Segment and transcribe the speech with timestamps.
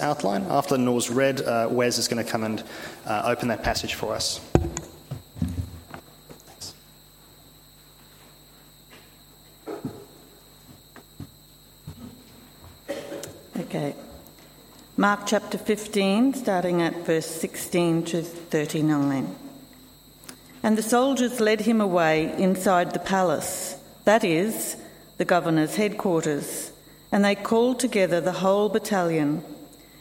[0.00, 0.44] outline.
[0.50, 2.64] After Noor's read, uh, Wes is going to come and
[3.06, 4.40] uh, open that passage for us.
[13.56, 13.94] Okay.
[14.96, 19.36] Mark chapter 15, starting at verse 16 to 39.
[20.64, 24.76] And the soldiers led him away inside the palace, that is,
[25.18, 26.72] the governor's headquarters,
[27.12, 29.44] and they called together the whole battalion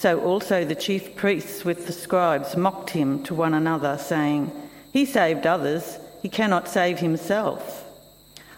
[0.00, 4.50] So also the chief priests with the scribes mocked him to one another, saying,
[4.94, 7.84] He saved others, he cannot save himself.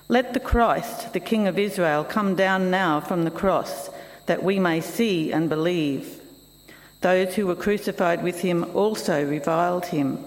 [0.06, 3.91] Let the Christ, the King of Israel, come down now from the cross,
[4.26, 6.20] that we may see and believe.
[7.00, 10.24] Those who were crucified with him also reviled him.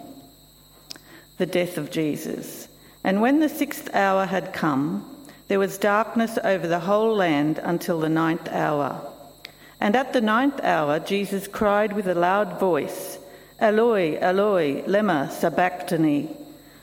[1.38, 2.68] The death of Jesus.
[3.06, 8.02] And when the sixth hour had come, there was darkness over the whole land until
[8.02, 9.15] the ninth hour.
[9.80, 13.19] And at the ninth hour, Jesus cried with a loud voice,
[13.59, 16.30] Eloi, Eloi, lema sabachthani,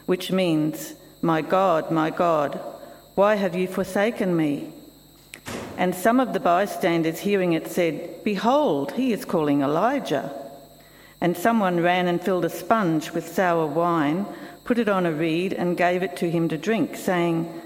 [0.06, 2.60] which means, My God, my God,
[3.14, 4.72] why have you forsaken me?
[5.76, 10.30] And some of the bystanders hearing it said, Behold, he is calling Elijah.
[11.20, 14.26] And someone ran and filled a sponge with sour wine,
[14.64, 17.62] put it on a reed, and gave it to him to drink, saying,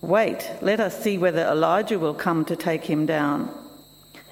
[0.00, 3.50] Wait, let us see whether Elijah will come to take him down.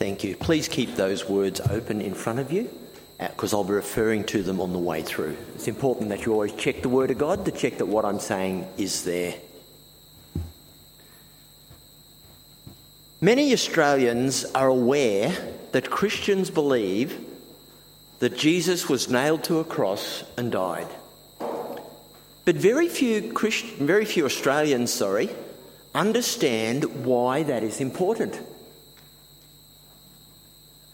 [0.00, 0.34] Thank you.
[0.34, 2.70] Please keep those words open in front of you
[3.18, 5.36] because uh, I'll be referring to them on the way through.
[5.54, 8.18] It's important that you always check the Word of God to check that what I'm
[8.18, 9.34] saying is there.
[13.20, 15.36] Many Australians are aware
[15.72, 17.22] that Christians believe
[18.20, 20.88] that Jesus was nailed to a cross and died.
[22.46, 25.28] But very few, Christ- very few Australians, sorry,
[25.94, 28.40] understand why that is important.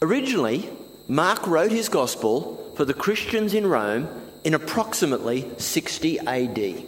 [0.06, 0.70] Originally,
[1.08, 4.08] Mark wrote his gospel for the Christians in Rome
[4.44, 6.84] in approximately 60 AD.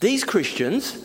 [0.00, 0.96] These Christians,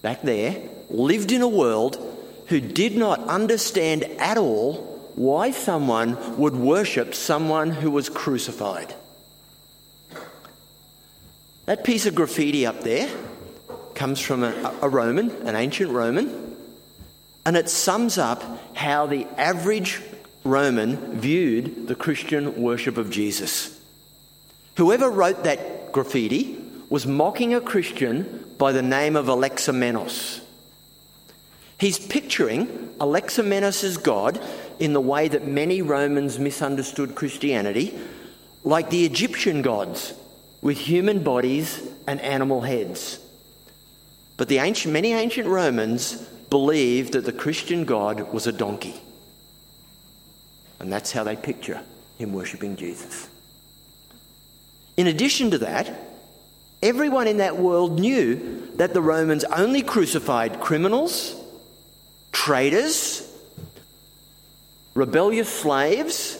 [0.00, 0.56] back there,
[0.88, 1.98] lived in a world
[2.46, 4.76] who did not understand at all
[5.16, 8.94] why someone would worship someone who was crucified.
[11.66, 13.10] That piece of graffiti up there
[13.94, 16.45] comes from a, a Roman, an ancient Roman
[17.46, 18.42] and it sums up
[18.76, 20.02] how the average
[20.42, 23.80] Roman viewed the Christian worship of Jesus.
[24.76, 26.58] Whoever wrote that graffiti
[26.90, 30.40] was mocking a Christian by the name of Alexamenos.
[31.78, 32.66] He's picturing
[32.98, 34.42] Alexamenos' God
[34.80, 37.96] in the way that many Romans misunderstood Christianity,
[38.64, 40.14] like the Egyptian gods
[40.62, 43.20] with human bodies and animal heads.
[44.36, 48.94] But the ancient, many ancient Romans believed that the Christian God was a donkey.
[50.78, 51.80] And that's how they picture
[52.18, 53.28] him worshipping Jesus.
[54.96, 55.92] In addition to that,
[56.82, 61.34] everyone in that world knew that the Romans only crucified criminals,
[62.32, 63.22] traitors,
[64.94, 66.38] rebellious slaves,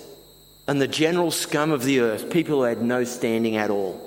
[0.67, 4.03] and the general scum of the earth, people who had no standing at all.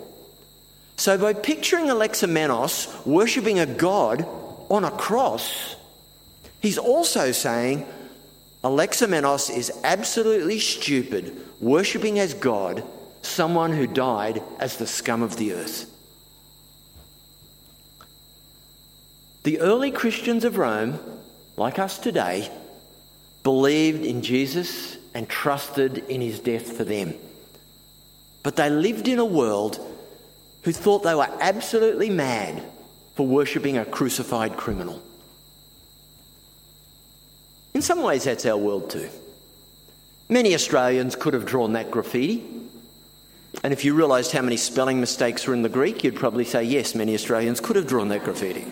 [0.98, 4.28] So, by picturing Alexamenos worshipping a god
[4.70, 5.76] on a cross,
[6.62, 7.86] he's also saying
[8.64, 12.84] Alexamenos is absolutely stupid, worshipping as God
[13.22, 15.86] someone who died as the scum of the earth.
[19.44, 21.00] The early Christians of Rome,
[21.56, 22.52] like us today,
[23.44, 27.14] believed in Jesus and trusted in his death for them.
[28.44, 29.80] But they lived in a world
[30.64, 32.62] who thought they were absolutely mad
[33.16, 35.02] for worshipping a crucified criminal.
[37.74, 39.10] In some ways, that's our world too.
[40.28, 42.46] Many Australians could have drawn that graffiti.
[43.64, 46.64] And if you realised how many spelling mistakes were in the Greek, you'd probably say,
[46.64, 48.66] yes, many Australians could have drawn that graffiti.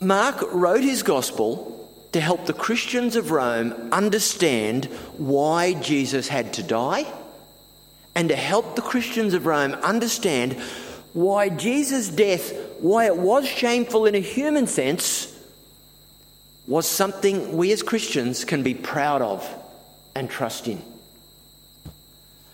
[0.00, 4.86] Mark wrote his gospel to help the Christians of Rome understand
[5.18, 7.04] why Jesus had to die
[8.14, 10.54] and to help the Christians of Rome understand
[11.12, 15.33] why Jesus' death, why it was shameful in a human sense,
[16.66, 19.46] was something we as Christians can be proud of
[20.14, 20.82] and trust in.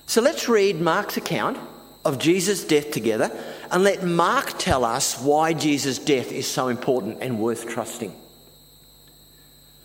[0.06, 1.58] So let's read Mark's account
[2.04, 3.30] of Jesus' death together
[3.70, 8.14] and let Mark tell us why Jesus' death is so important and worth trusting.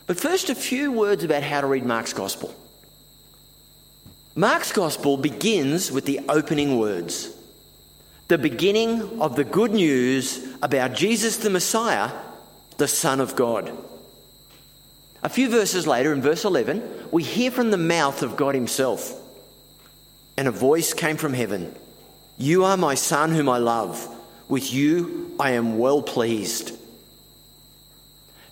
[0.07, 2.53] But first, a few words about how to read Mark's Gospel.
[4.35, 7.35] Mark's Gospel begins with the opening words,
[8.27, 12.11] the beginning of the good news about Jesus the Messiah,
[12.77, 13.71] the Son of God.
[15.25, 19.11] A few verses later, in verse 11, we hear from the mouth of God Himself.
[20.37, 21.73] And a voice came from heaven
[22.37, 24.07] You are my Son, whom I love.
[24.47, 26.77] With you I am well pleased.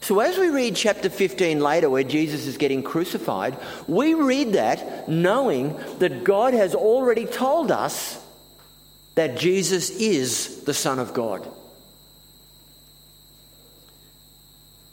[0.02, 3.56] So, as we read chapter 15 later, where Jesus is getting crucified,
[3.88, 8.20] we read that knowing that God has already told us
[9.14, 11.48] that Jesus is the Son of God.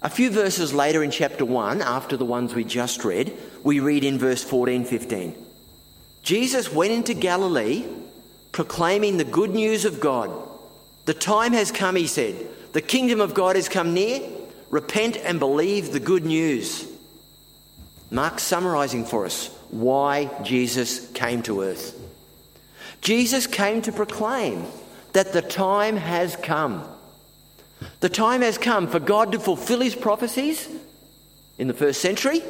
[0.02, 4.02] A few verses later in chapter 1, after the ones we just read, we read
[4.02, 5.35] in verse 14 15.
[6.23, 7.85] Jesus went into Galilee
[8.52, 10.31] proclaiming the good news of God.
[11.05, 12.35] The time has come, he said.
[12.73, 14.23] The kingdom of God has come near.
[14.70, 16.87] Repent and believe the good news.
[18.11, 21.97] Mark's summarizing for us why Jesus came to earth.
[23.00, 24.64] Jesus came to proclaim
[25.12, 26.85] that the time has come
[28.00, 30.69] the time has come for God to fulfill his prophecies
[31.58, 32.43] in the first century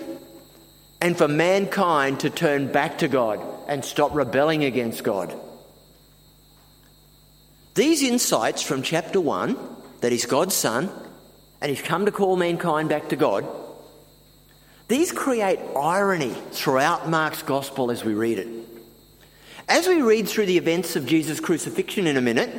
[1.01, 5.35] and for mankind to turn back to God and stop rebelling against God.
[7.75, 9.57] These insights from chapter 1,
[10.01, 10.91] that he's God's Son
[11.61, 13.47] and he's come to call mankind back to God,
[14.89, 18.49] these create irony throughout Mark's gospel as we read it.
[19.69, 22.51] As we read through the events of Jesus' crucifixion in a minute,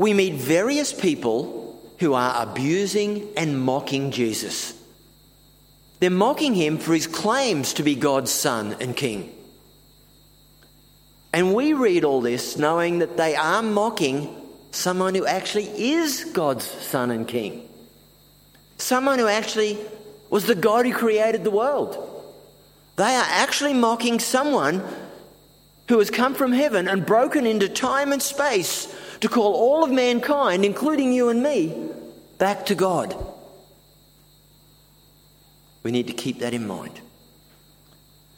[0.00, 4.72] we meet various people who are abusing and mocking Jesus.
[5.98, 9.30] They're mocking him for his claims to be God's son and king.
[11.34, 14.34] And we read all this knowing that they are mocking
[14.70, 17.68] someone who actually is God's son and king.
[18.78, 19.76] Someone who actually
[20.30, 21.92] was the God who created the world.
[22.96, 24.82] They are actually mocking someone
[25.90, 29.90] who has come from heaven and broken into time and space to call all of
[29.90, 31.90] mankind, including you and me,
[32.38, 33.12] back to God.
[35.82, 37.00] We need to keep that in mind.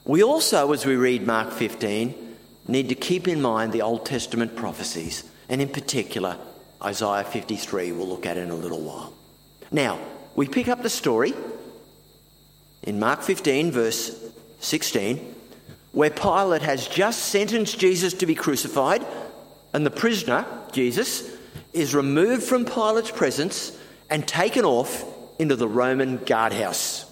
[0.07, 2.37] We also, as we read Mark 15,
[2.69, 6.39] need to keep in mind the Old Testament prophecies, and in particular,
[6.83, 9.13] Isaiah 53, we'll look at in a little while.
[9.71, 9.99] Now,
[10.35, 11.35] we pick up the story
[12.83, 14.19] in Mark 15, verse
[14.61, 15.35] 16,
[15.93, 19.05] where Pilate has just sentenced Jesus to be crucified
[19.73, 21.31] and the prisoner, Jesus,
[21.73, 23.77] is removed from Pilate's presence
[24.11, 25.05] and taken off
[25.39, 27.07] into the Roman guardhouse.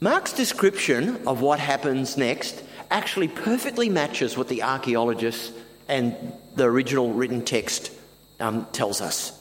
[0.00, 5.52] Mark's description of what happens next actually perfectly matches what the archaeologists
[5.88, 6.16] and
[6.56, 7.92] the original written text
[8.40, 9.38] um, tells us.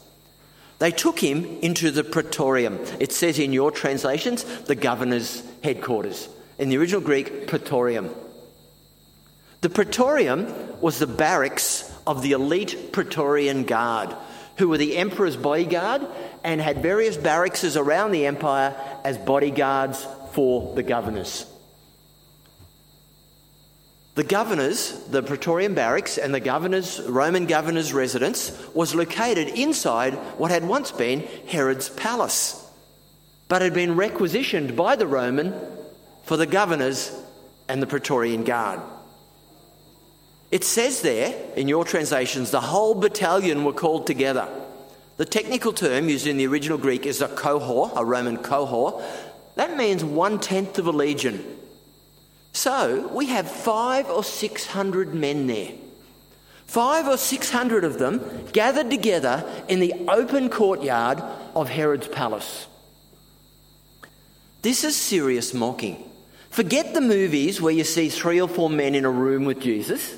[0.79, 2.79] They took him into the praetorium.
[2.99, 6.27] It says in your translations, the governor's headquarters.
[6.59, 8.13] In the original Greek, praetorium.
[9.61, 14.13] The Praetorium was the barracks of the elite Praetorian Guard,
[14.57, 16.05] who were the emperor's bodyguard
[16.43, 18.75] and had various barracks around the empire
[19.05, 21.45] as bodyguards for the governors.
[24.15, 30.51] The governors, the Praetorian barracks, and the governor's, Roman governor's residence was located inside what
[30.51, 32.69] had once been Herod's palace,
[33.47, 35.53] but had been requisitioned by the Roman
[36.29, 37.11] for the governors
[37.67, 38.79] and the Praetorian Guard.
[40.51, 44.47] It says there, in your translations, the whole battalion were called together.
[45.17, 49.03] The technical term used in the original Greek is a cohort, a Roman cohort.
[49.55, 51.43] That means one tenth of a legion.
[52.53, 55.71] So we have five or six hundred men there.
[56.67, 61.23] Five or six hundred of them gathered together in the open courtyard
[61.55, 62.67] of Herod's palace.
[64.61, 66.05] This is serious mocking.
[66.49, 70.15] Forget the movies where you see three or four men in a room with Jesus.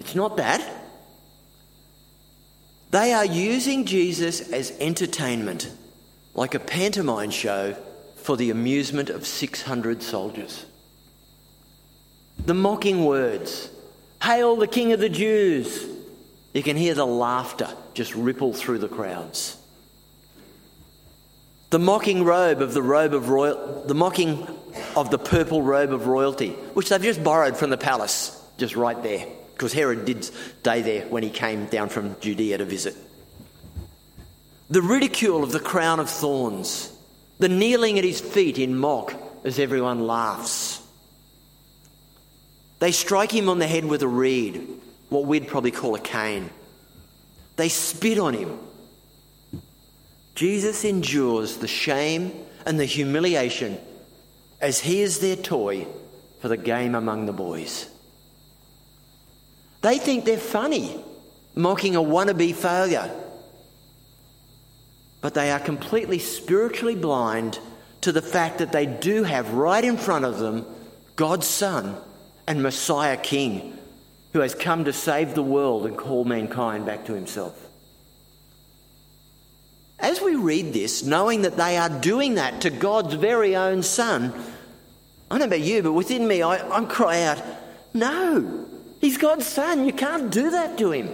[0.00, 0.66] It's not that.
[2.90, 5.70] They are using Jesus as entertainment,
[6.34, 7.76] like a pantomime show
[8.16, 10.66] for the amusement of 600 soldiers
[12.46, 13.70] the mocking words,
[14.22, 15.86] Hail the King of the Jews!
[16.52, 19.56] You can hear the laughter just ripple through the crowds.
[21.72, 24.46] The mocking robe of the robe of royal, the mocking
[24.94, 29.02] of the purple robe of royalty, which they've just borrowed from the palace, just right
[29.02, 32.94] there, because Herod did stay there when he came down from Judea to visit.
[34.68, 36.92] The ridicule of the crown of thorns,
[37.38, 40.78] the kneeling at his feet in mock as everyone laughs.
[42.80, 44.68] They strike him on the head with a reed,
[45.08, 46.50] what we'd probably call a cane.
[47.56, 48.58] They spit on him.
[50.42, 52.32] Jesus endures the shame
[52.66, 53.78] and the humiliation
[54.60, 55.86] as he is their toy
[56.40, 57.88] for the game among the boys.
[59.82, 61.00] They think they're funny,
[61.54, 63.08] mocking a wannabe failure.
[65.20, 67.60] But they are completely spiritually blind
[68.00, 70.66] to the fact that they do have right in front of them
[71.14, 71.96] God's Son
[72.48, 73.78] and Messiah King
[74.32, 77.68] who has come to save the world and call mankind back to himself.
[80.02, 84.34] As we read this, knowing that they are doing that to God's very own Son,
[85.30, 87.40] I don't know about you, but within me, I, I cry out,
[87.94, 88.66] No,
[89.00, 89.86] he's God's Son.
[89.86, 91.08] You can't do that to him.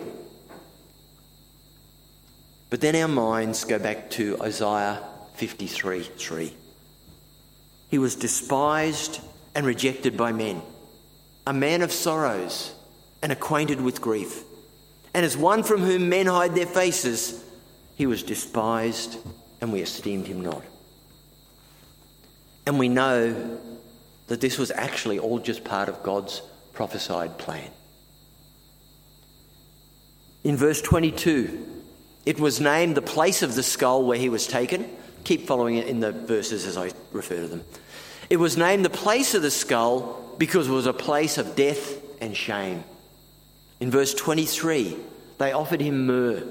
[2.70, 5.02] But then our minds go back to Isaiah
[5.34, 6.56] 53 3.
[7.90, 9.20] He was despised
[9.54, 10.62] and rejected by men
[11.46, 12.74] a man of sorrows
[13.22, 14.42] and acquainted with grief.
[15.14, 17.42] And as one from whom men hide their faces,
[17.98, 19.18] he was despised
[19.60, 20.62] and we esteemed him not.
[22.64, 23.58] And we know
[24.28, 26.40] that this was actually all just part of God's
[26.72, 27.68] prophesied plan.
[30.44, 31.66] In verse 22,
[32.24, 34.88] it was named the place of the skull where he was taken.
[35.24, 37.64] Keep following it in the verses as I refer to them.
[38.30, 42.00] It was named the place of the skull because it was a place of death
[42.22, 42.84] and shame.
[43.80, 44.96] In verse 23,
[45.38, 46.44] they offered him myrrh.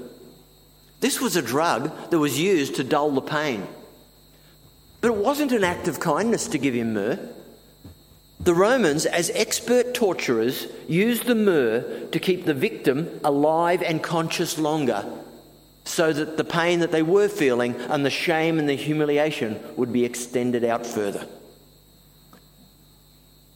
[1.00, 3.66] This was a drug that was used to dull the pain.
[5.00, 7.18] But it wasn't an act of kindness to give him myrrh.
[8.40, 14.58] The Romans, as expert torturers, used the myrrh to keep the victim alive and conscious
[14.58, 15.04] longer
[15.84, 19.92] so that the pain that they were feeling and the shame and the humiliation would
[19.92, 21.26] be extended out further.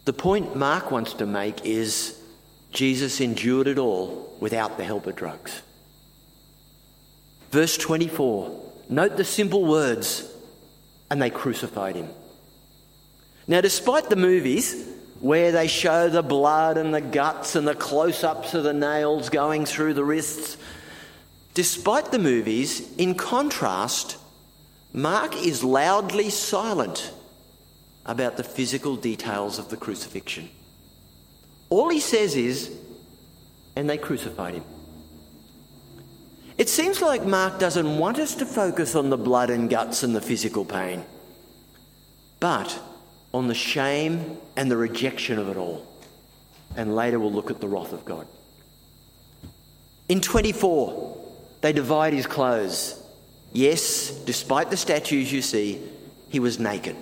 [0.05, 2.19] The point Mark wants to make is
[2.73, 5.63] Jesus endured it all without the help of drugs.
[7.53, 10.27] Verse 24, note the simple words,
[11.11, 12.09] and they crucified him.
[13.47, 14.89] Now, despite the movies
[15.21, 19.29] where they show the blood and the guts and the close ups of the nails
[19.29, 20.57] going through the wrists,
[21.53, 24.17] despite the movies, in contrast,
[24.95, 27.13] Mark is loudly silent
[28.07, 30.49] about the physical details of the crucifixion.
[31.69, 32.75] All he says is,
[33.77, 34.65] and they crucified him.
[36.59, 40.15] It seems like Mark doesn't want us to focus on the blood and guts and
[40.15, 41.05] the physical pain,
[42.41, 42.79] but
[43.33, 45.87] on the shame and the rejection of it all.
[46.77, 48.27] And later we'll look at the wrath of God.
[50.09, 51.19] In 24,
[51.63, 53.03] they divide his clothes.
[53.53, 55.83] Yes, despite the statues you see,
[56.29, 56.97] he was naked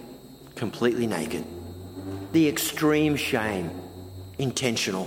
[0.61, 1.43] completely naked.
[2.33, 3.71] The extreme shame,
[4.39, 5.07] intentional.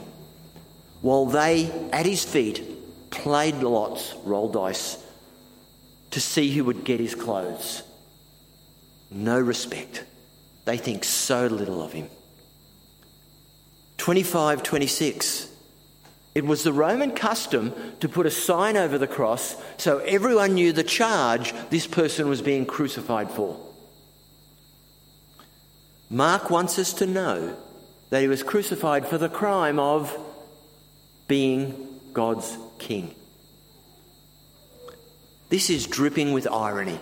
[1.01, 2.63] While they, at his feet,
[3.13, 4.98] played lots, rolled dice,
[6.12, 7.84] to see who would get his clothes.
[9.12, 10.03] No respect.
[10.65, 12.10] They think so little of him.
[13.98, 15.50] 25 26.
[16.36, 20.74] It was the Roman custom to put a sign over the cross so everyone knew
[20.74, 23.60] the charge this person was being crucified for.
[26.10, 27.55] Mark wants us to know
[28.10, 30.15] that he was crucified for the crime of
[31.27, 33.15] being God's king.
[35.50, 37.00] This is dripping with irony.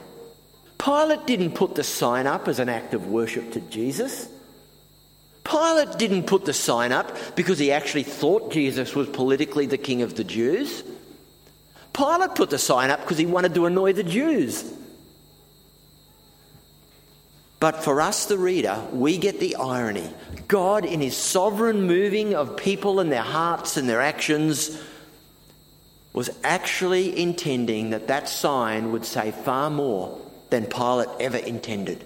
[0.77, 4.27] Pilate didn't put the sign up as an act of worship to Jesus.
[5.43, 10.01] Pilate didn't put the sign up because he actually thought Jesus was politically the king
[10.01, 10.83] of the Jews.
[11.93, 14.71] Pilate put the sign up because he wanted to annoy the Jews.
[17.59, 20.09] But for us, the reader, we get the irony.
[20.47, 24.81] God, in his sovereign moving of people and their hearts and their actions,
[26.13, 32.03] was actually intending that that sign would say far more than Pilate ever intended.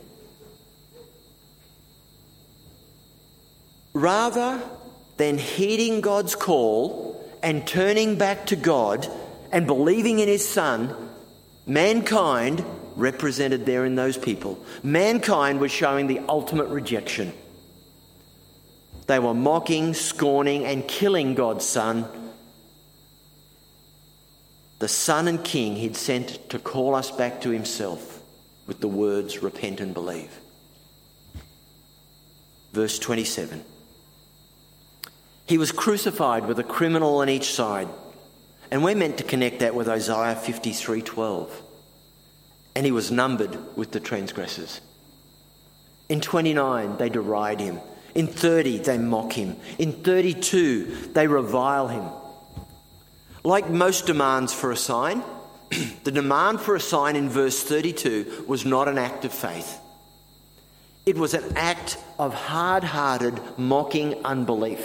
[3.93, 4.61] Rather
[5.17, 9.07] than heeding God's call and turning back to God
[9.51, 10.93] and believing in his Son,
[11.65, 12.63] mankind
[12.95, 14.63] represented there in those people.
[14.83, 17.33] Mankind was showing the ultimate rejection.
[19.07, 22.07] They were mocking, scorning, and killing God's Son,
[24.79, 28.21] the Son and King he'd sent to call us back to himself
[28.67, 30.31] with the words, Repent and believe.
[32.73, 33.63] Verse 27
[35.45, 37.87] He was crucified with a criminal on each side.
[38.71, 41.61] And we're meant to connect that with Isaiah 53 12
[42.75, 44.81] and he was numbered with the transgressors.
[46.09, 47.79] In 29, they deride him.
[48.13, 49.55] In 30, they mock him.
[49.79, 52.03] In 32, they revile him.
[53.45, 55.23] Like most demands for a sign,
[56.03, 59.79] the demand for a sign in verse 32 was not an act of faith.
[61.05, 64.83] It was an act of hard hearted, mocking unbelief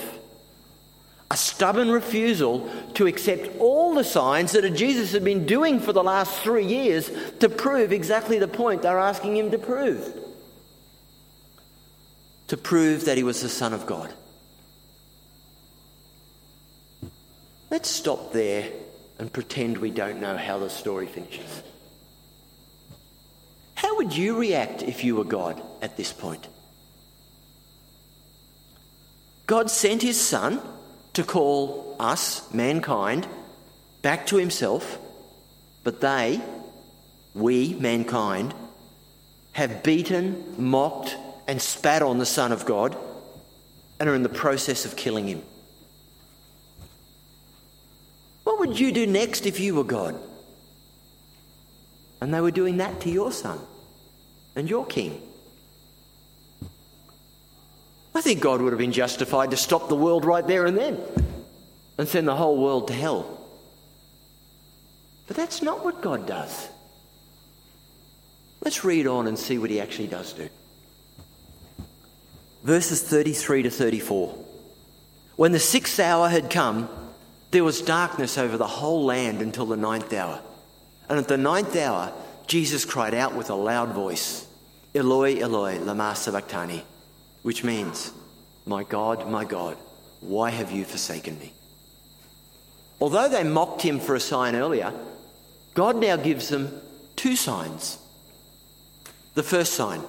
[1.31, 6.02] a stubborn refusal to accept all the signs that Jesus had been doing for the
[6.02, 10.12] last three years to prove exactly the point they're asking him to prove.
[12.49, 14.12] To prove that he was the Son of God.
[17.71, 18.69] Let's stop there
[19.21, 21.63] and pretend we don't know how the story finishes.
[23.76, 26.49] How would you react if you were God at this point?
[29.47, 30.61] God sent his Son
[31.13, 33.28] to call us, mankind,
[34.02, 34.99] back to himself,
[35.85, 36.41] but they,
[37.35, 38.52] we, mankind,
[39.52, 42.97] have beaten, mocked, and spat on the Son of God
[43.99, 45.43] and are in the process of killing him.
[48.50, 50.19] What would you do next if you were God?
[52.21, 53.60] And they were doing that to your son
[54.56, 55.23] and your king.
[58.13, 61.00] I think God would have been justified to stop the world right there and then
[61.97, 63.41] and send the whole world to hell.
[65.28, 66.69] But that's not what God does.
[68.65, 70.49] Let's read on and see what he actually does do.
[72.65, 74.34] Verses 33 to 34.
[75.36, 76.89] When the sixth hour had come,
[77.50, 80.41] there was darkness over the whole land until the ninth hour.
[81.08, 82.13] And at the ninth hour,
[82.47, 84.47] Jesus cried out with a loud voice,
[84.95, 86.84] Eloi, Eloi, lama sabachthani
[87.43, 88.13] which means,
[88.67, 89.76] My God, my God,
[90.21, 91.52] why have you forsaken me?
[93.00, 94.93] Although they mocked him for a sign earlier,
[95.75, 96.80] God now gives them
[97.17, 97.99] two signs.
[99.34, 100.02] The first sign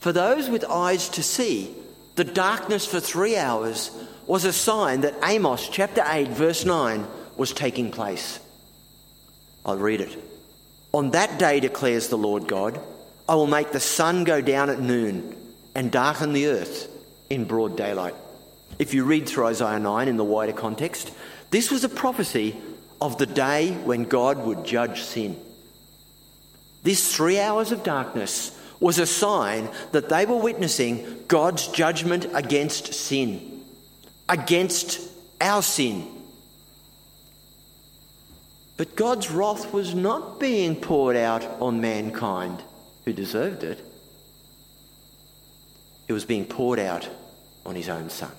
[0.00, 1.74] for those with eyes to see,
[2.16, 3.90] the darkness for three hours
[4.26, 7.06] was a sign that Amos chapter 8, verse 9
[7.36, 8.40] was taking place.
[9.64, 10.16] I'll read it.
[10.92, 12.80] On that day, declares the Lord God,
[13.28, 15.36] I will make the sun go down at noon
[15.74, 16.88] and darken the earth
[17.30, 18.14] in broad daylight.
[18.78, 21.10] If you read through Isaiah 9 in the wider context,
[21.50, 22.56] this was a prophecy
[23.00, 25.38] of the day when God would judge sin.
[26.82, 32.92] This three hours of darkness was a sign that they were witnessing God's judgment against
[32.92, 33.53] sin,
[34.28, 35.00] against
[35.40, 36.08] our sin.
[38.76, 42.62] But God's wrath was not being poured out on mankind
[43.04, 43.84] who deserved it.
[46.08, 47.08] It was being poured out
[47.64, 48.32] on his own son.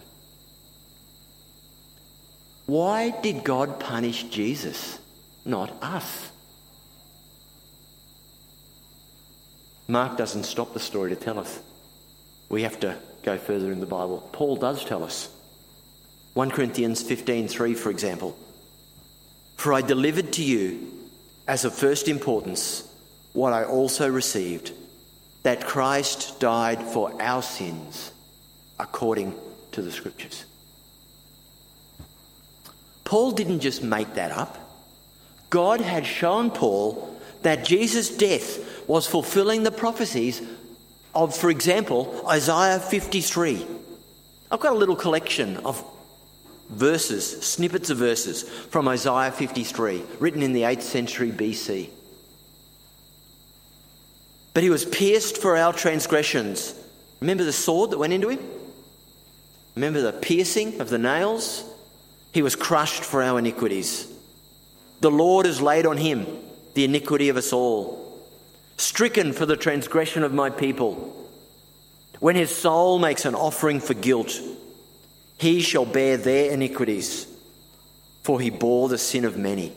[2.66, 5.00] Why did God punish Jesus,
[5.46, 6.32] not us?
[9.88, 11.60] Mark doesn't stop the story to tell us.
[12.50, 14.28] We have to go further in the Bible.
[14.32, 15.30] Paul does tell us.
[16.36, 18.38] 1 Corinthians 15:3 for example.
[19.56, 20.92] For I delivered to you
[21.48, 22.84] as of first importance
[23.32, 24.74] what I also received
[25.44, 28.12] that Christ died for our sins
[28.78, 29.34] according
[29.72, 30.44] to the scriptures.
[33.06, 34.58] Paul didn't just make that up.
[35.50, 40.42] God had shown Paul that Jesus' death was fulfilling the prophecies
[41.14, 43.66] of, for example, Isaiah 53.
[44.52, 45.82] I've got a little collection of
[46.70, 51.90] verses, snippets of verses from Isaiah 53, written in the 8th century BC.
[54.54, 56.74] But he was pierced for our transgressions.
[57.20, 58.40] Remember the sword that went into him?
[59.76, 61.64] Remember the piercing of the nails?
[62.34, 64.12] He was crushed for our iniquities.
[65.02, 66.26] The Lord has laid on him
[66.74, 68.02] the iniquity of us all.
[68.78, 71.30] Stricken for the transgression of my people.
[72.20, 74.40] When his soul makes an offering for guilt,
[75.38, 77.28] he shall bear their iniquities,
[78.24, 79.74] for he bore the sin of many.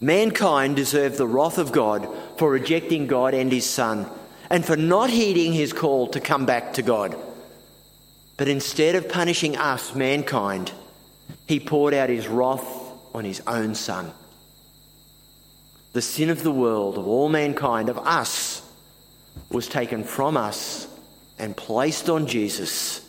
[0.00, 4.06] Mankind deserved the wrath of God for rejecting God and his Son,
[4.48, 7.16] and for not heeding his call to come back to God.
[8.36, 10.72] But instead of punishing us, mankind,
[11.46, 12.64] he poured out his wrath
[13.12, 14.12] on his own Son.
[15.92, 18.62] The sin of the world, of all mankind, of us,
[19.50, 20.86] was taken from us
[21.38, 23.04] and placed on Jesus.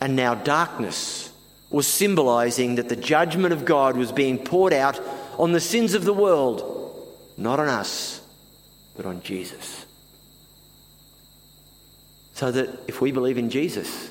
[0.00, 1.32] And now darkness
[1.70, 5.00] was symbolizing that the judgment of God was being poured out
[5.38, 8.20] on the sins of the world, not on us,
[8.96, 9.84] but on Jesus.
[12.34, 14.10] So that if we believe in Jesus,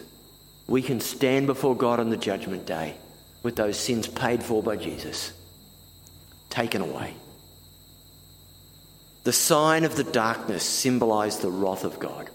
[0.67, 2.95] we can stand before God on the judgment day
[3.43, 5.31] with those sins paid for by Jesus,
[6.49, 7.13] taken away.
[9.23, 12.29] The sign of the darkness symbolized the wrath of God.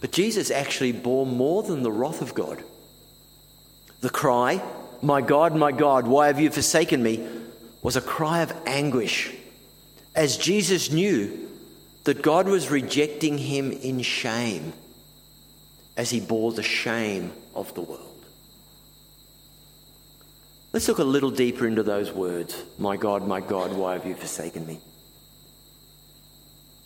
[0.00, 2.62] But Jesus actually bore more than the wrath of God.
[4.00, 4.62] The cry,
[5.02, 7.26] My God, my God, why have you forsaken me?
[7.86, 9.32] was a cry of anguish,
[10.16, 11.48] as Jesus knew
[12.02, 14.72] that God was rejecting him in shame
[15.96, 18.24] as he bore the shame of the world.
[20.72, 24.16] Let's look a little deeper into those words My God, my God, why have you
[24.16, 24.80] forsaken me?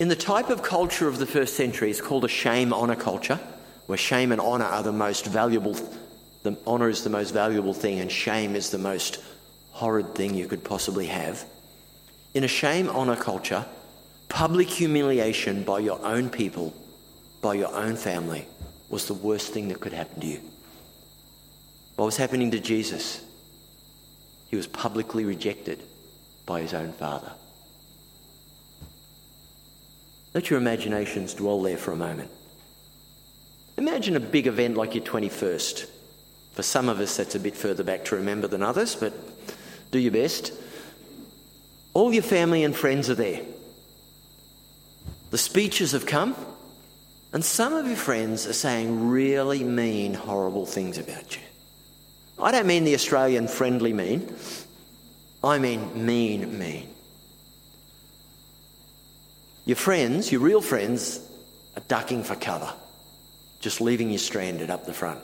[0.01, 3.39] In the type of culture of the first century, it's called a shame honour culture,
[3.85, 5.77] where shame and honour are the most valuable,
[6.43, 9.23] the honour is the most valuable thing, and shame is the most
[9.73, 11.45] horrid thing you could possibly have.
[12.33, 13.67] In a shame honour culture,
[14.31, 16.73] public humiliation by your own people,
[17.43, 18.47] by your own family,
[18.89, 20.41] was the worst thing that could happen to you.
[21.97, 23.23] What was happening to Jesus?
[24.49, 25.83] He was publicly rejected
[26.47, 27.33] by his own father.
[30.33, 32.31] Let your imaginations dwell there for a moment.
[33.77, 35.87] Imagine a big event like your 21st.
[36.53, 39.13] For some of us, that's a bit further back to remember than others, but
[39.91, 40.53] do your best.
[41.95, 43.41] All your family and friends are there.
[45.31, 46.37] The speeches have come,
[47.33, 51.43] and some of your friends are saying really mean, horrible things about you.
[52.39, 54.35] I don't mean the Australian friendly mean,
[55.43, 56.89] I mean mean, mean.
[59.65, 61.21] Your friends, your real friends,
[61.77, 62.73] are ducking for cover,
[63.61, 65.21] just leaving you stranded up the front.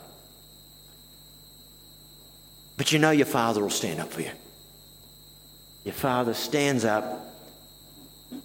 [2.77, 4.31] But you know your father will stand up for you.
[5.85, 7.27] Your father stands up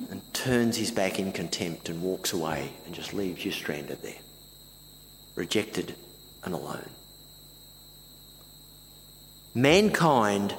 [0.09, 4.19] and turns his back in contempt and walks away and just leaves you stranded there,
[5.35, 5.95] rejected
[6.43, 6.89] and alone.
[9.53, 10.55] Mankind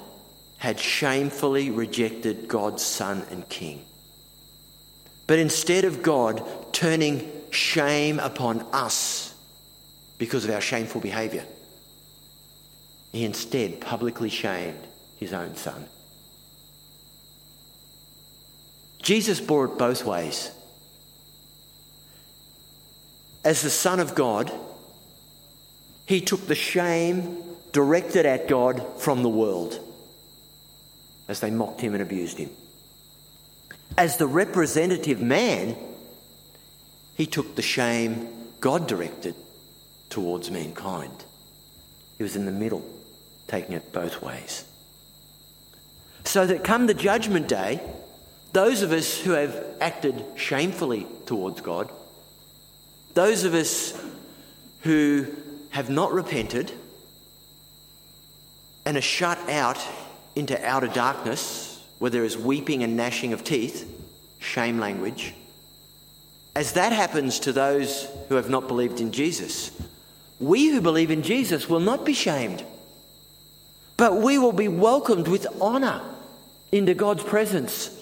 [0.58, 3.84] had shamefully rejected God's Son and King.
[5.32, 9.34] But instead of God turning shame upon us
[10.18, 11.46] because of our shameful behaviour,
[13.12, 15.86] he instead publicly shamed his own son.
[19.00, 20.50] Jesus bore it both ways.
[23.42, 24.52] As the Son of God,
[26.04, 27.42] he took the shame
[27.72, 29.80] directed at God from the world
[31.26, 32.50] as they mocked him and abused him
[34.02, 35.76] as the representative man,
[37.14, 38.26] he took the shame
[38.58, 39.36] God directed
[40.10, 41.24] towards mankind.
[42.18, 42.84] He was in the middle,
[43.46, 44.64] taking it both ways.
[46.24, 47.80] So that come the judgment day,
[48.52, 51.88] those of us who have acted shamefully towards God,
[53.14, 53.96] those of us
[54.80, 55.28] who
[55.70, 56.72] have not repented
[58.84, 59.78] and are shut out
[60.34, 61.71] into outer darkness
[62.02, 63.88] where there is weeping and gnashing of teeth,
[64.40, 65.34] shame language,
[66.56, 69.70] as that happens to those who have not believed in Jesus,
[70.40, 72.64] we who believe in Jesus will not be shamed,
[73.96, 76.02] but we will be welcomed with honour
[76.72, 77.96] into God's presence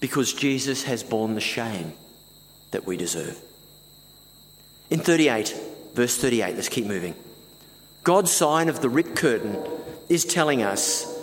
[0.00, 1.92] because Jesus has borne the shame
[2.70, 3.38] that we deserve.
[4.88, 5.54] In 38,
[5.92, 7.14] verse 38, let's keep moving.
[8.04, 9.62] God's sign of the ripped curtain
[10.08, 11.13] is telling us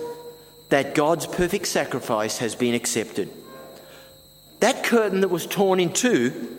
[0.72, 3.30] that God's perfect sacrifice has been accepted.
[4.62, 6.58] That curtain that was torn in two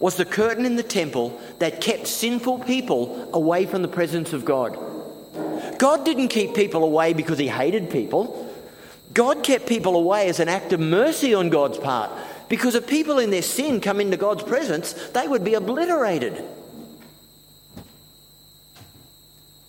[0.00, 4.44] was the curtain in the temple that kept sinful people away from the presence of
[4.44, 4.76] God.
[5.78, 8.52] God didn't keep people away because he hated people.
[9.12, 12.10] God kept people away as an act of mercy on God's part.
[12.48, 16.42] Because if people in their sin come into God's presence, they would be obliterated.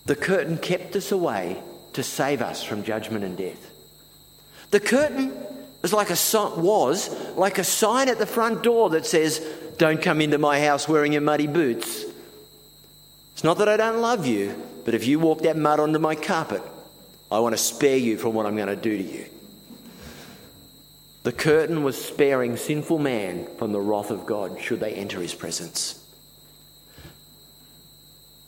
[0.06, 3.74] The curtain kept us away to save us from judgment and death.
[4.76, 5.32] The curtain
[5.80, 6.18] was like a
[6.60, 9.40] was like a sign at the front door that says,
[9.78, 12.04] "Don't come into my house wearing your muddy boots."
[13.32, 16.14] It's not that I don't love you, but if you walk that mud onto my
[16.14, 16.60] carpet,
[17.32, 19.24] I want to spare you from what I'm going to do to you.
[21.22, 25.32] The curtain was sparing sinful man from the wrath of God should they enter his
[25.32, 25.98] presence.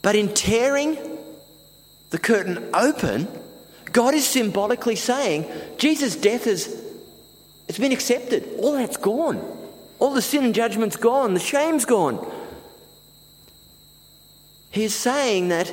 [0.03, 0.99] But in tearing
[2.11, 3.29] the curtain open,
[3.93, 5.47] God is symbolically saying
[5.79, 6.85] Jesus' death is
[7.69, 8.49] it's been accepted.
[8.59, 9.45] All that's gone.
[9.99, 11.35] All the sin and judgment's gone.
[11.35, 12.27] The shame's gone.
[14.71, 15.73] He's saying that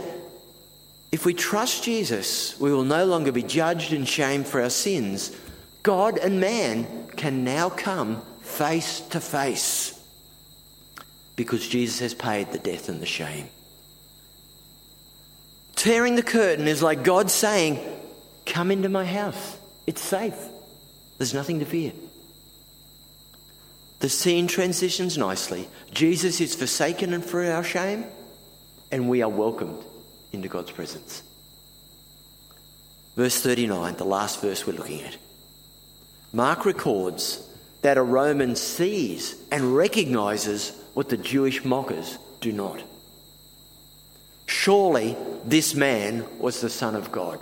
[1.12, 5.36] if we trust Jesus, we will no longer be judged and shamed for our sins.
[5.84, 10.02] God and man can now come face to face
[11.36, 13.48] because Jesus has paid the death and the shame.
[15.76, 17.80] Tearing the curtain is like God saying,
[18.46, 19.58] Come into my house.
[19.88, 20.38] It's safe.
[21.18, 21.94] There's nothing to fear.
[24.00, 25.68] The scene transitions nicely.
[25.92, 28.06] Jesus is forsaken and for our shame,
[28.92, 29.84] and we are welcomed
[30.32, 31.24] into God's presence.
[33.16, 35.18] Verse 39, the last verse we're looking at.
[36.34, 37.48] Mark records
[37.82, 42.84] that a Roman sees and recognizes what the Jewish mockers do not.
[44.48, 47.40] Surely this man was the Son of God.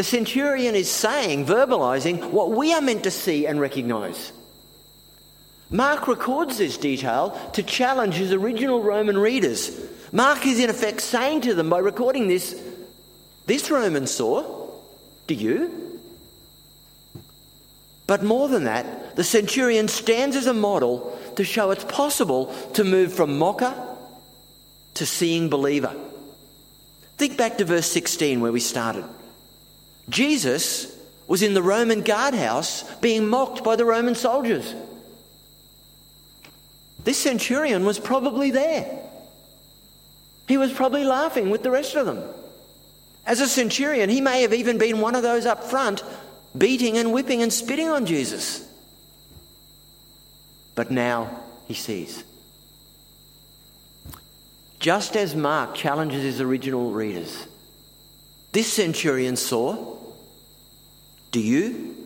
[0.00, 4.32] The centurion is saying, verbalizing, what we are meant to see and recognize.
[5.68, 9.78] Mark records this detail to challenge his original Roman readers.
[10.10, 12.58] Mark is in effect saying to them by recording this,
[13.44, 14.70] This Roman saw,
[15.26, 16.00] do you?
[18.06, 22.84] But more than that, the centurion stands as a model to show it's possible to
[22.84, 23.74] move from mocker
[24.94, 25.94] to seeing believer.
[27.18, 29.04] Think back to verse 16 where we started.
[30.10, 30.94] Jesus
[31.26, 34.74] was in the Roman guardhouse being mocked by the Roman soldiers.
[37.04, 38.98] This centurion was probably there.
[40.48, 42.22] He was probably laughing with the rest of them.
[43.24, 46.02] As a centurion, he may have even been one of those up front
[46.56, 48.66] beating and whipping and spitting on Jesus.
[50.74, 51.30] But now
[51.68, 52.24] he sees.
[54.80, 57.46] Just as Mark challenges his original readers,
[58.52, 59.96] this centurion saw.
[61.30, 61.96] Do you?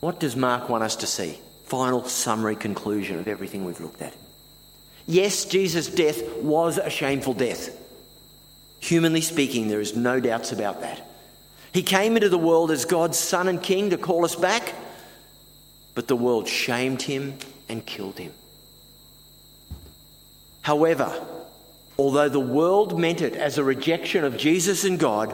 [0.00, 1.38] What does Mark want us to see?
[1.66, 4.14] Final summary conclusion of everything we've looked at.
[5.06, 7.78] Yes, Jesus' death was a shameful death.
[8.80, 11.06] Humanly speaking, there is no doubts about that.
[11.72, 14.74] He came into the world as God's Son and King to call us back,
[15.94, 18.32] but the world shamed him and killed him.
[20.62, 21.12] However,
[22.02, 25.32] although the world meant it as a rejection of Jesus and God,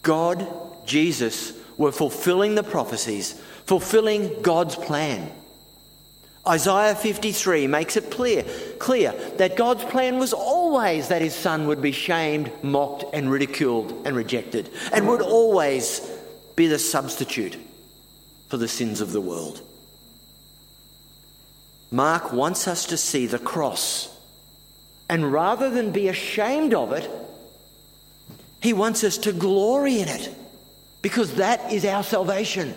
[0.00, 0.48] God,
[0.86, 5.30] Jesus, were fulfilling the prophecies, fulfilling God's plan.
[6.48, 8.44] Isaiah 53 makes it clear,
[8.78, 14.06] clear that God's plan was always that his son would be shamed, mocked, and ridiculed
[14.06, 16.00] and rejected, and would always
[16.56, 17.58] be the substitute
[18.48, 19.60] for the sins of the world.
[21.90, 24.11] Mark wants us to see the cross,
[25.12, 27.06] and rather than be ashamed of it,
[28.62, 30.34] he wants us to glory in it,
[31.02, 32.74] because that is our salvation.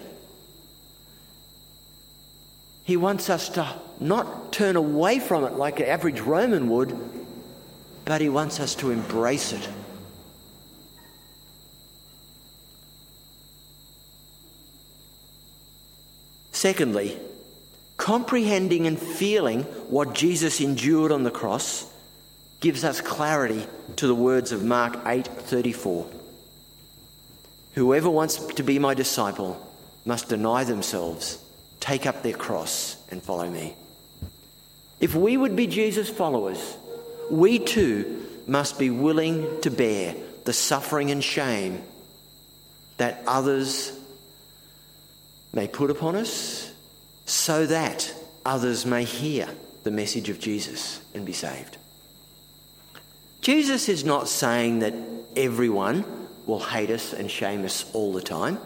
[2.84, 3.66] He wants us to
[4.02, 7.00] not turn away from it like an average Roman would,
[8.04, 9.70] but he wants us to embrace it.
[16.52, 17.18] Secondly,
[17.96, 21.90] comprehending and feeling what Jesus endured on the cross
[22.66, 23.64] gives us clarity
[23.96, 26.08] to the words of Mark 8:34.
[27.76, 29.62] Whoever wants to be my disciple
[30.04, 31.38] must deny themselves
[31.80, 33.76] take up their cross and follow me.
[35.00, 36.58] If we would be Jesus' followers,
[37.30, 41.84] we too must be willing to bear the suffering and shame
[42.98, 43.92] that others
[45.54, 46.72] may put upon us
[47.28, 48.12] so that
[48.44, 49.48] others may hear
[49.84, 51.78] the message of Jesus and be saved.
[53.46, 54.96] Jesus is not saying that
[55.36, 56.04] everyone
[56.48, 58.58] will hate us and shame us all the time.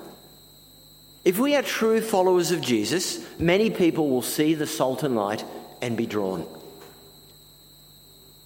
[1.26, 5.44] If we are true followers of Jesus, many people will see the salt and light
[5.82, 6.48] and be drawn.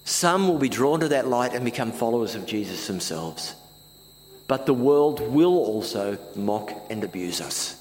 [0.02, 3.54] Some will be drawn to that light and become followers of Jesus themselves.
[4.48, 7.80] But the world will also mock and abuse us.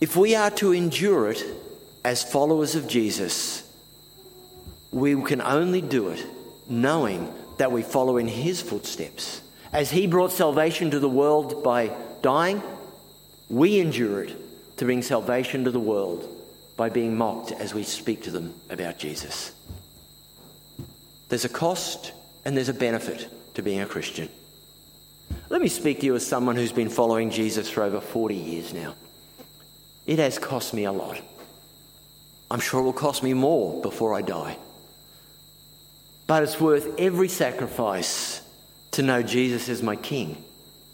[0.00, 1.44] If we are to endure it
[2.02, 3.65] as followers of Jesus,
[4.96, 6.24] we can only do it
[6.70, 9.42] knowing that we follow in his footsteps.
[9.70, 12.62] As he brought salvation to the world by dying,
[13.50, 16.26] we endure it to bring salvation to the world
[16.78, 19.52] by being mocked as we speak to them about Jesus.
[21.28, 22.14] There's a cost
[22.46, 24.30] and there's a benefit to being a Christian.
[25.50, 28.72] Let me speak to you as someone who's been following Jesus for over 40 years
[28.72, 28.94] now.
[30.06, 31.20] It has cost me a lot.
[32.50, 34.56] I'm sure it will cost me more before I die.
[36.26, 38.42] But it's worth every sacrifice
[38.92, 40.42] to know Jesus as my King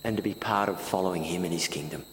[0.05, 2.05] and to be part of following him in his kingdom.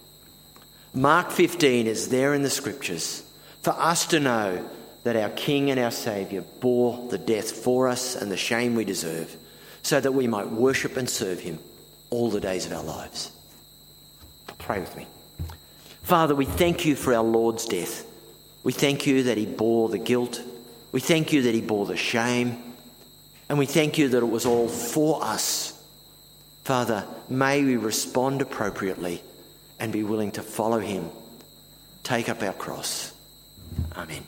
[0.94, 3.22] Mark 15 is there in the scriptures
[3.62, 4.64] for us to know
[5.04, 8.84] that our King and our Saviour bore the death for us and the shame we
[8.84, 9.34] deserve
[9.82, 11.58] so that we might worship and serve him
[12.10, 13.32] all the days of our lives.
[14.58, 15.06] Pray with me.
[16.02, 18.04] Father, we thank you for our Lord's death.
[18.62, 20.42] We thank you that he bore the guilt.
[20.92, 22.69] We thank you that he bore the shame.
[23.50, 25.76] And we thank you that it was all for us.
[26.62, 29.24] Father, may we respond appropriately
[29.80, 31.10] and be willing to follow him,
[32.04, 33.12] take up our cross.
[33.96, 34.24] Amen.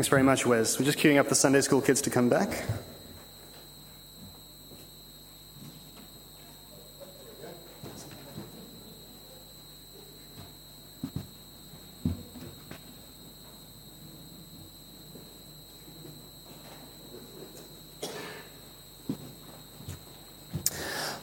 [0.00, 0.78] Thanks very much, Wes.
[0.78, 2.48] We're just queuing up the Sunday school kids to come back.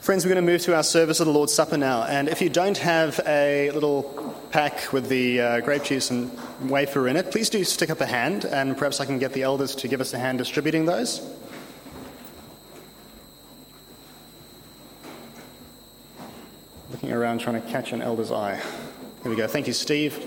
[0.01, 2.03] Friends, we're going to move to our service of the Lord's Supper now.
[2.03, 4.03] And if you don't have a little
[4.51, 8.05] pack with the uh, grape juice and wafer in it, please do stick up a
[8.05, 11.21] hand, and perhaps I can get the elders to give us a hand distributing those.
[16.91, 18.61] Looking around trying to catch an elder's eye.
[19.23, 19.47] There we go.
[19.47, 20.23] Thank you, Steve.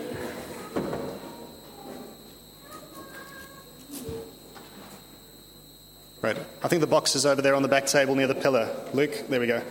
[6.22, 6.36] Right.
[6.62, 8.68] I think the box is over there on the back table near the pillar.
[8.92, 9.62] Luke, there we go.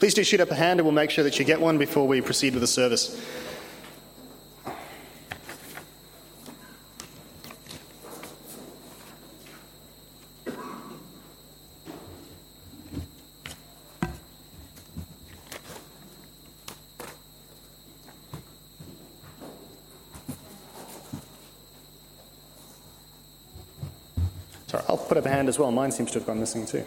[0.00, 2.08] Please do shoot up a hand and we'll make sure that you get one before
[2.08, 3.24] we proceed with the service.
[25.38, 25.70] Hand as well.
[25.70, 26.84] Mine seems to have gone missing too.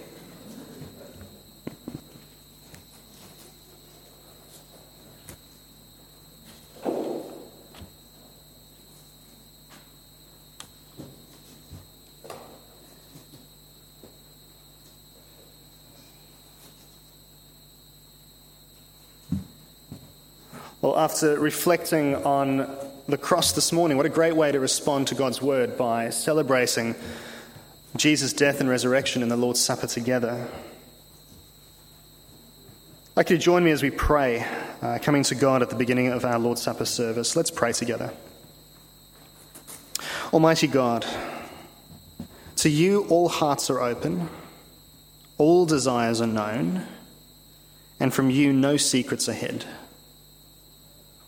[20.82, 22.68] Well, after reflecting on
[23.08, 26.96] the cross this morning, what a great way to respond to God's word by celebrating
[28.02, 30.48] Jesus' death and resurrection in the Lord's Supper together.
[33.12, 34.44] I'd like you to join me as we pray,
[34.82, 37.36] uh, coming to God at the beginning of our Lord's Supper service.
[37.36, 38.12] Let's pray together.
[40.34, 41.06] Almighty God,
[42.56, 44.30] to you all hearts are open,
[45.38, 46.88] all desires are known,
[48.00, 49.64] and from you no secrets are hid.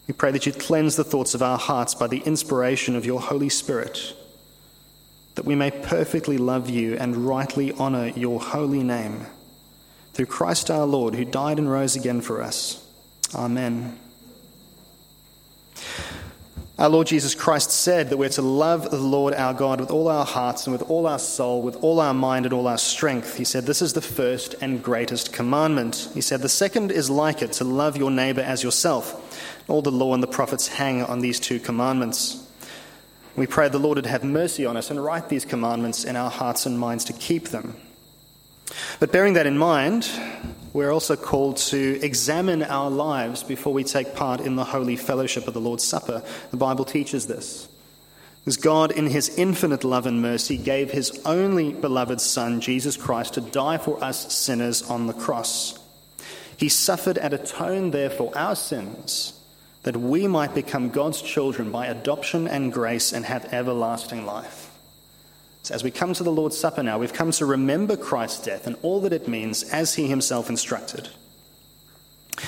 [0.07, 3.21] We pray that you'd cleanse the thoughts of our hearts by the inspiration of your
[3.21, 4.15] Holy Spirit,
[5.35, 9.25] that we may perfectly love you and rightly honour your holy name.
[10.13, 12.85] Through Christ our Lord, who died and rose again for us.
[13.33, 13.97] Amen.
[16.77, 20.07] Our Lord Jesus Christ said that we're to love the Lord our God with all
[20.07, 23.37] our hearts and with all our soul, with all our mind and all our strength.
[23.37, 26.09] He said, This is the first and greatest commandment.
[26.13, 29.63] He said, The second is like it, to love your neighbour as yourself.
[29.67, 32.42] All the law and the prophets hang on these two commandments.
[33.35, 36.29] We pray the Lord would have mercy on us and write these commandments in our
[36.29, 37.75] hearts and minds to keep them.
[38.99, 40.07] But bearing that in mind,
[40.71, 45.47] we're also called to examine our lives before we take part in the holy fellowship
[45.47, 46.23] of the Lord's Supper.
[46.51, 47.67] The Bible teaches this.
[48.45, 53.35] As God, in his infinite love and mercy, gave his only beloved Son, Jesus Christ,
[53.35, 55.79] to die for us sinners on the cross.
[56.57, 59.39] He suffered and atoned there for our sins,
[59.83, 64.69] that we might become God's children by adoption and grace and have everlasting life.
[65.63, 68.67] So, as we come to the Lord's Supper now, we've come to remember Christ's death
[68.67, 71.09] and all that it means as he himself instructed.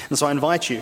[0.09, 0.81] And so I invite you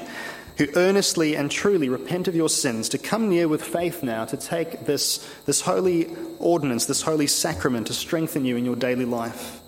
[0.58, 4.38] who earnestly and truly repent of your sins, to come near with faith now, to
[4.38, 9.60] take this, this holy ordinance, this holy sacrament to strengthen you in your daily life.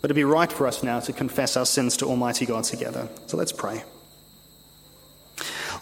[0.00, 3.08] But it'd be right for us now to confess our sins to Almighty God together.
[3.26, 3.82] So let's pray.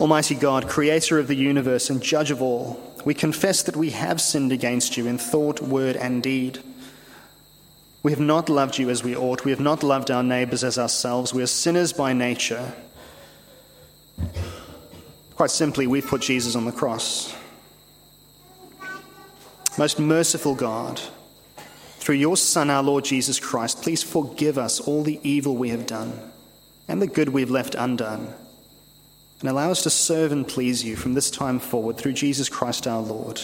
[0.00, 4.20] Almighty God, creator of the universe and judge of all, we confess that we have
[4.20, 6.60] sinned against you in thought, word, and deed.
[8.02, 9.44] We have not loved you as we ought.
[9.44, 11.34] We have not loved our neighbors as ourselves.
[11.34, 12.72] We are sinners by nature.
[15.34, 17.34] Quite simply, we've put Jesus on the cross.
[19.76, 21.00] Most merciful God,
[21.98, 25.86] through your Son, our Lord Jesus Christ, please forgive us all the evil we have
[25.86, 26.32] done
[26.88, 28.32] and the good we've left undone,
[29.40, 32.86] and allow us to serve and please you from this time forward through Jesus Christ
[32.86, 33.40] our Lord.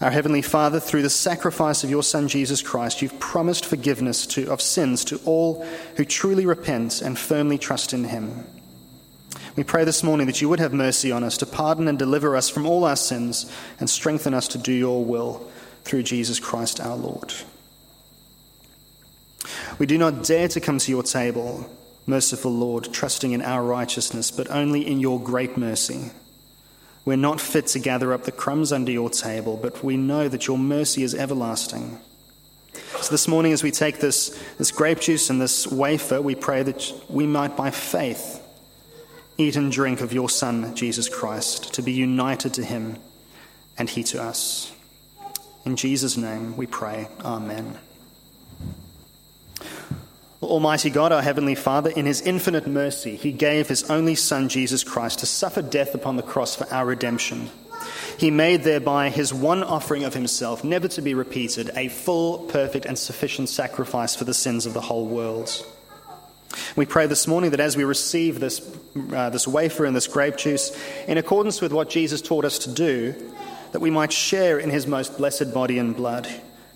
[0.00, 4.50] Our Heavenly Father, through the sacrifice of your Son Jesus Christ, you've promised forgiveness to,
[4.50, 8.46] of sins to all who truly repent and firmly trust in Him.
[9.56, 12.34] We pray this morning that you would have mercy on us to pardon and deliver
[12.34, 15.50] us from all our sins and strengthen us to do your will
[15.84, 17.34] through Jesus Christ our Lord.
[19.78, 21.68] We do not dare to come to your table,
[22.10, 26.10] merciful Lord, trusting in our righteousness, but only in your great mercy.
[27.04, 30.46] We're not fit to gather up the crumbs under your table, but we know that
[30.46, 31.98] your mercy is everlasting.
[33.00, 36.62] So this morning, as we take this, this grape juice and this wafer, we pray
[36.62, 38.42] that we might, by faith,
[39.38, 42.98] eat and drink of your Son, Jesus Christ, to be united to him
[43.78, 44.72] and he to us.
[45.64, 47.08] In Jesus' name we pray.
[47.24, 47.78] Amen.
[50.42, 54.82] Almighty God, our Heavenly Father, in His infinite mercy, He gave His only Son, Jesus
[54.82, 57.50] Christ, to suffer death upon the cross for our redemption.
[58.16, 62.86] He made thereby His one offering of Himself, never to be repeated, a full, perfect,
[62.86, 65.64] and sufficient sacrifice for the sins of the whole world.
[66.74, 68.60] We pray this morning that as we receive this,
[69.12, 70.76] uh, this wafer and this grape juice,
[71.06, 73.14] in accordance with what Jesus taught us to do,
[73.72, 76.28] that we might share in his most blessed body and blood.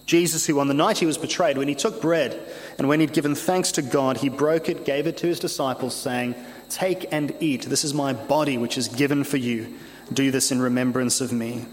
[0.06, 2.38] Jesus, who on the night he was betrayed, when he took bread
[2.78, 5.94] and when he'd given thanks to God, he broke it, gave it to his disciples,
[5.94, 6.34] saying,
[6.68, 7.62] Take and eat.
[7.62, 9.74] This is my body, which is given for you.
[10.12, 11.64] Do this in remembrance of me.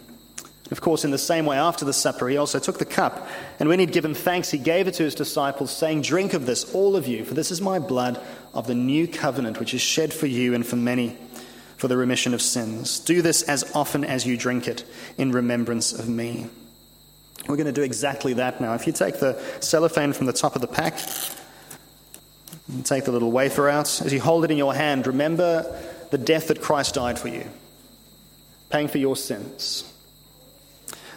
[0.70, 3.28] Of course, in the same way, after the supper, he also took the cup,
[3.60, 6.74] and when he'd given thanks, he gave it to his disciples, saying, Drink of this,
[6.74, 8.22] all of you, for this is my blood
[8.54, 11.18] of the new covenant, which is shed for you and for many
[11.76, 13.00] for the remission of sins.
[13.00, 14.86] Do this as often as you drink it
[15.18, 16.48] in remembrance of me.
[17.48, 18.74] We're going to do exactly that now.
[18.74, 21.00] If you take the cellophane from the top of the pack,
[22.68, 25.82] and take the little wafer out, as you hold it in your hand, remember
[26.12, 27.46] the death that Christ died for you,
[28.70, 29.88] paying for your sins.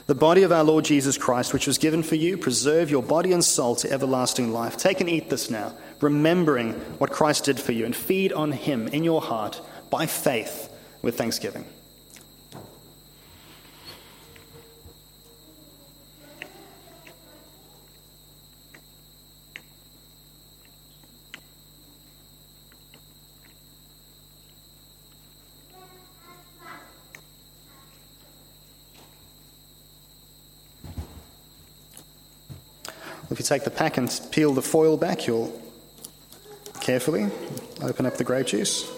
[0.07, 3.33] The body of our Lord Jesus Christ, which was given for you, preserve your body
[3.33, 4.77] and soul to everlasting life.
[4.77, 8.89] Take and eat this now, remembering what Christ did for you, and feed on him
[8.89, 9.61] in your heart
[9.91, 10.71] by faith
[11.01, 11.65] with thanksgiving.
[33.45, 35.53] You take the pack and peel the foil back, you'll
[36.81, 37.29] carefully
[37.83, 38.91] open up the grape juice.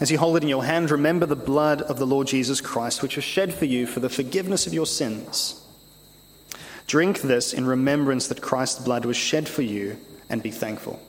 [0.00, 3.02] As you hold it in your hand, remember the blood of the Lord Jesus Christ,
[3.02, 5.64] which was shed for you for the forgiveness of your sins.
[6.88, 9.96] Drink this in remembrance that Christ's blood was shed for you,
[10.28, 11.00] and be thankful.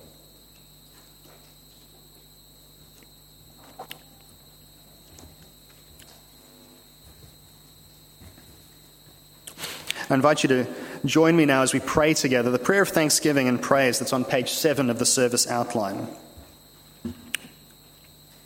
[10.09, 10.67] I invite you to
[11.05, 14.25] join me now as we pray together the prayer of thanksgiving and praise that's on
[14.25, 16.07] page 7 of the service outline.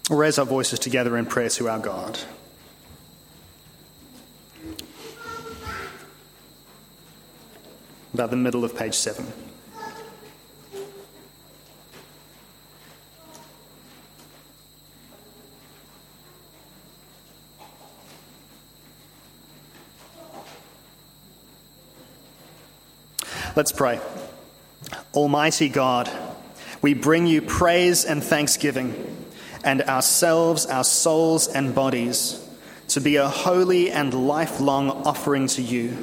[0.10, 2.20] We'll raise our voices together in prayer to our God.
[8.14, 9.26] About the middle of page 7.
[23.56, 24.02] Let's pray.
[25.14, 26.12] Almighty God,
[26.82, 28.94] we bring you praise and thanksgiving
[29.64, 32.46] and ourselves, our souls, and bodies
[32.90, 35.96] to be a holy and lifelong offering to you.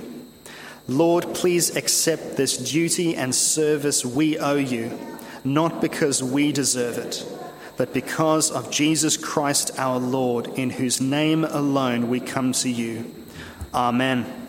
[0.88, 4.98] Lord, please accept this duty and service we owe you,
[5.44, 7.22] not because we deserve it,
[7.76, 13.14] but because of Jesus Christ our Lord, in whose name alone we come to you.
[13.74, 14.41] Amen.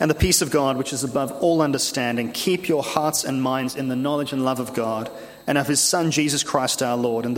[0.00, 3.74] And the peace of God, which is above all understanding, keep your hearts and minds
[3.74, 5.10] in the knowledge and love of God
[5.46, 7.36] and of his Son, Jesus Christ our Lord, and the